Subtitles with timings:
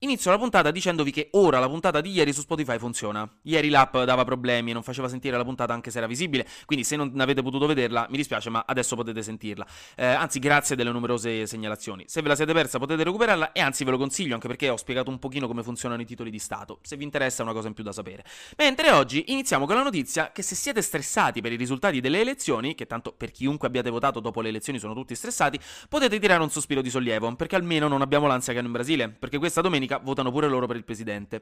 [0.00, 3.28] Inizio la puntata dicendovi che ora la puntata di ieri su Spotify funziona.
[3.42, 6.94] Ieri l'app dava problemi, non faceva sentire la puntata anche se era visibile, quindi se
[6.94, 9.66] non avete potuto vederla mi dispiace ma adesso potete sentirla.
[9.96, 12.04] Eh, anzi grazie delle numerose segnalazioni.
[12.06, 14.76] Se ve la siete persa potete recuperarla e anzi ve lo consiglio anche perché ho
[14.76, 17.66] spiegato un pochino come funzionano i titoli di Stato, se vi interessa è una cosa
[17.66, 18.24] in più da sapere.
[18.56, 22.76] Mentre oggi iniziamo con la notizia che se siete stressati per i risultati delle elezioni,
[22.76, 26.50] che tanto per chiunque abbiate votato dopo le elezioni sono tutti stressati, potete tirare un
[26.50, 29.86] sospiro di sollievo, perché almeno non abbiamo l'ansia che hanno in Brasile, perché questa domenica
[29.96, 31.40] votano pure loro per il presidente.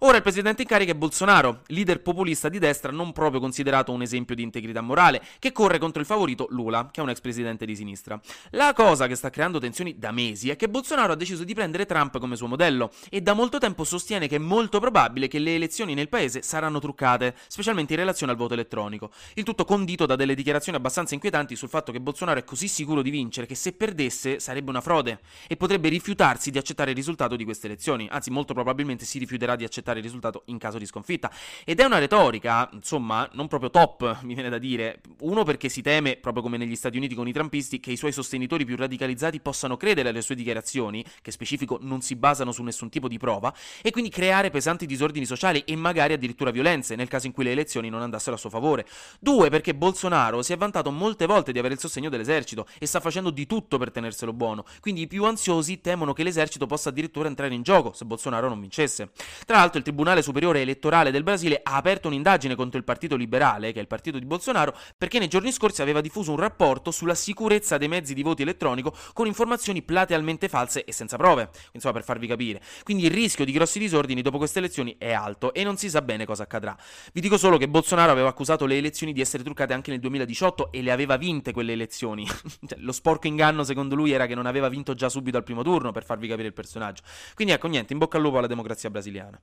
[0.00, 4.02] Ora il presidente in carica è Bolsonaro, leader populista di destra non proprio considerato un
[4.02, 7.64] esempio di integrità morale, che corre contro il favorito Lula, che è un ex presidente
[7.64, 8.20] di sinistra.
[8.50, 11.86] La cosa che sta creando tensioni da mesi è che Bolsonaro ha deciso di prendere
[11.86, 15.54] Trump come suo modello e da molto tempo sostiene che è molto probabile che le
[15.54, 19.10] elezioni nel paese saranno truccate, specialmente in relazione al voto elettronico.
[19.32, 23.00] Il tutto condito da delle dichiarazioni abbastanza inquietanti sul fatto che Bolsonaro è così sicuro
[23.00, 27.34] di vincere che se perdesse sarebbe una frode e potrebbe rifiutarsi di accettare il risultato
[27.34, 27.75] di queste elezioni,
[28.08, 31.30] anzi molto probabilmente si rifiuterà di accettare il risultato in caso di sconfitta.
[31.64, 35.00] Ed è una retorica, insomma, non proprio top, mi viene da dire.
[35.20, 38.12] Uno perché si teme, proprio come negli Stati Uniti con i trampisti, che i suoi
[38.12, 42.88] sostenitori più radicalizzati possano credere alle sue dichiarazioni, che specifico non si basano su nessun
[42.88, 47.26] tipo di prova, e quindi creare pesanti disordini sociali e magari addirittura violenze nel caso
[47.26, 48.86] in cui le elezioni non andassero a suo favore.
[49.20, 53.00] Due perché Bolsonaro si è vantato molte volte di avere il sostegno dell'esercito e sta
[53.00, 57.28] facendo di tutto per tenerselo buono, quindi i più ansiosi temono che l'esercito possa addirittura
[57.28, 59.10] entrare in gioco se Bolsonaro non vincesse.
[59.44, 63.72] Tra l'altro il Tribunale Superiore Elettorale del Brasile ha aperto un'indagine contro il Partito Liberale,
[63.72, 67.16] che è il partito di Bolsonaro, perché nei giorni scorsi aveva diffuso un rapporto sulla
[67.16, 72.04] sicurezza dei mezzi di voto elettronico con informazioni platealmente false e senza prove, insomma per
[72.04, 72.62] farvi capire.
[72.84, 76.02] Quindi il rischio di grossi disordini dopo queste elezioni è alto e non si sa
[76.02, 76.76] bene cosa accadrà.
[77.12, 80.70] Vi dico solo che Bolsonaro aveva accusato le elezioni di essere truccate anche nel 2018
[80.70, 82.24] e le aveva vinte quelle elezioni.
[82.64, 85.64] cioè, lo sporco inganno secondo lui era che non aveva vinto già subito al primo
[85.64, 87.02] turno, per farvi capire il personaggio.
[87.34, 89.40] Quindi ecco niente, in bocca al lupo alla democrazia brasiliana.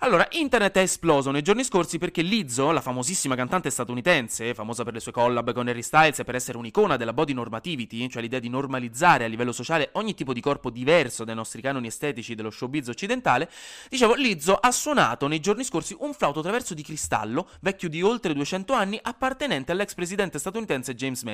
[0.03, 4.93] Allora, internet è esploso nei giorni scorsi perché Lizzo, la famosissima cantante statunitense, famosa per
[4.93, 8.39] le sue collab con Harry Styles e per essere un'icona della body normativity, cioè l'idea
[8.39, 12.49] di normalizzare a livello sociale ogni tipo di corpo diverso dai nostri canoni estetici dello
[12.49, 13.47] showbiz occidentale,
[13.89, 18.33] dicevo, Lizzo ha suonato nei giorni scorsi un flauto traverso di cristallo, vecchio di oltre
[18.33, 21.30] 200 anni, appartenente all'ex presidente statunitense James Madison,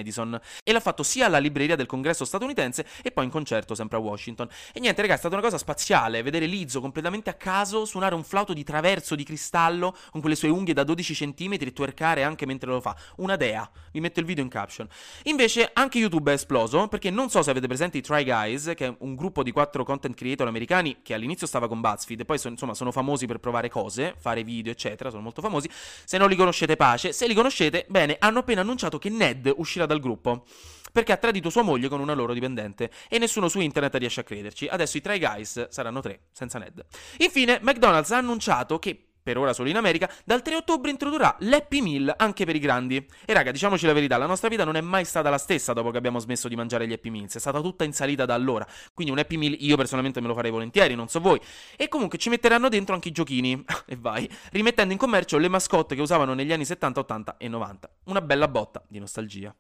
[0.64, 4.00] e l'ha fatto sia alla libreria del congresso statunitense e poi in concerto sempre a
[4.00, 4.48] Washington.
[4.74, 8.24] E niente, ragazzi, è stata una cosa spaziale vedere Lizzo completamente a caso suonare un
[8.24, 12.46] flauto di traverso di cristallo con quelle sue unghie da 12 cm e twerkare anche
[12.46, 12.96] mentre lo fa.
[13.18, 13.70] Una dea.
[13.92, 14.88] Vi metto il video in caption.
[15.24, 18.86] Invece anche YouTube è esploso perché non so se avete presente i Try Guys, che
[18.86, 22.38] è un gruppo di quattro content creator americani che all'inizio stava con BuzzFeed e poi
[22.38, 25.70] sono, insomma sono famosi per provare cose, fare video eccetera, sono molto famosi.
[26.06, 29.86] Se non li conoscete pace, se li conoscete, bene, hanno appena annunciato che Ned uscirà
[29.88, 30.46] dal gruppo
[30.92, 34.24] perché ha tradito sua moglie con una loro dipendente e nessuno su internet riesce a
[34.24, 34.68] crederci.
[34.68, 36.84] Adesso i Try Guys saranno tre, senza Ned.
[37.18, 41.82] Infine, McDonald's ha annunciato che per ora solo in America, dal 3 ottobre introdurrà l'Happy
[41.82, 43.06] Meal anche per i grandi.
[43.26, 45.92] E raga, diciamoci la verità, la nostra vita non è mai stata la stessa dopo
[45.92, 48.66] che abbiamo smesso di mangiare gli Happy Meals, è stata tutta in salita da allora.
[48.94, 51.42] Quindi un Happy Meal io personalmente me lo farei volentieri, non so voi.
[51.76, 55.94] E comunque ci metteranno dentro anche i giochini, e vai, rimettendo in commercio le mascotte
[55.94, 57.90] che usavano negli anni 70, 80 e 90.
[58.06, 59.54] Una bella botta di nostalgia.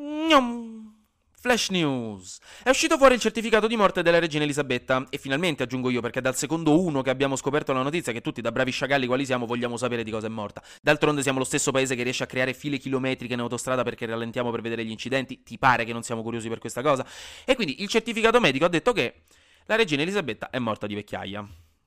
[0.00, 0.94] Gnom.
[1.40, 2.38] Flash News.
[2.62, 6.20] È uscito fuori il certificato di morte della regina Elisabetta e finalmente aggiungo io perché
[6.20, 9.44] dal secondo uno che abbiamo scoperto la notizia che tutti da bravi sciagalli quali siamo
[9.44, 10.62] vogliamo sapere di cosa è morta.
[10.80, 14.52] D'altronde siamo lo stesso paese che riesce a creare file chilometriche in autostrada perché rallentiamo
[14.52, 15.42] per vedere gli incidenti.
[15.42, 17.04] Ti pare che non siamo curiosi per questa cosa?
[17.44, 19.22] E quindi il certificato medico ha detto che
[19.66, 21.46] la regina Elisabetta è morta di vecchiaia.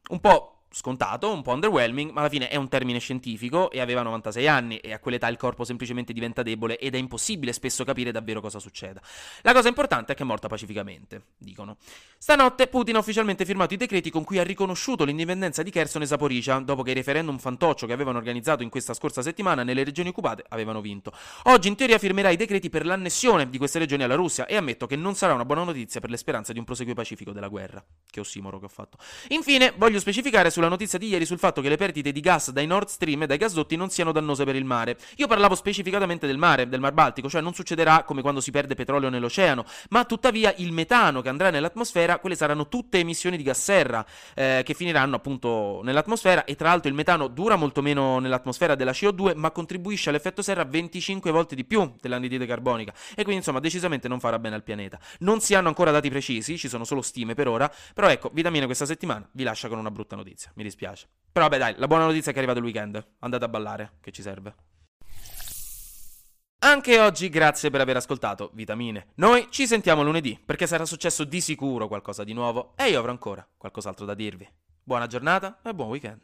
[0.10, 4.02] Un po' scontato, un po' underwhelming, ma alla fine è un termine scientifico e aveva
[4.02, 8.12] 96 anni e a quell'età il corpo semplicemente diventa debole ed è impossibile spesso capire
[8.12, 9.02] davvero cosa succeda.
[9.42, 11.78] La cosa importante è che è morta pacificamente, dicono.
[12.18, 16.06] Stanotte Putin ha ufficialmente firmato i decreti con cui ha riconosciuto l'indipendenza di Kherson e
[16.06, 20.10] Zaporizhia, dopo che i referendum fantoccio che avevano organizzato in questa scorsa settimana nelle regioni
[20.10, 21.12] occupate avevano vinto.
[21.44, 24.88] Oggi in teoria firmerà i decreti per l'annessione di queste regioni alla Russia e ammetto
[24.88, 27.84] che non sarà una buona notizia per le speranze di un proseguio pacifico della guerra.
[28.10, 28.98] Che ossimoro che ho fatto.
[29.30, 32.52] Infine, voglio specificare su sulla notizia di ieri sul fatto che le perdite di gas
[32.52, 34.96] dai Nord Stream e dai gasdotti non siano dannose per il mare.
[35.16, 38.76] Io parlavo specificatamente del mare, del Mar Baltico, cioè non succederà come quando si perde
[38.76, 43.60] petrolio nell'oceano, ma tuttavia il metano che andrà nell'atmosfera, quelle saranno tutte emissioni di gas
[43.60, 44.06] serra
[44.36, 48.92] eh, che finiranno appunto nell'atmosfera e tra l'altro il metano dura molto meno nell'atmosfera della
[48.92, 54.08] CO2, ma contribuisce all'effetto serra 25 volte di più dell'anidride carbonica e quindi insomma decisamente
[54.08, 55.00] non farà bene al pianeta.
[55.22, 58.66] Non si hanno ancora dati precisi, ci sono solo stime per ora, però ecco, Vitamine
[58.68, 61.08] questa settimana vi lascia con una brutta notizia mi dispiace.
[61.32, 63.06] Però vabbè dai, la buona notizia è che è arrivato il weekend.
[63.20, 64.56] Andate a ballare, che ci serve.
[66.64, 69.08] Anche oggi grazie per aver ascoltato Vitamine.
[69.16, 73.12] Noi ci sentiamo lunedì, perché sarà successo di sicuro qualcosa di nuovo e io avrò
[73.12, 74.48] ancora qualcos'altro da dirvi.
[74.84, 76.22] Buona giornata e buon weekend.